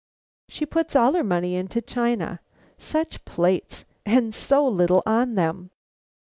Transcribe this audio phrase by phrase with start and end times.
[0.49, 2.39] "She puts all her money into china!
[2.79, 3.85] Such plates!
[4.03, 5.69] _and so little on them!